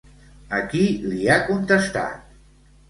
A 0.59 0.61
qui 0.71 0.81
li 1.11 1.21
ha 1.35 1.39
contestat? 1.51 2.29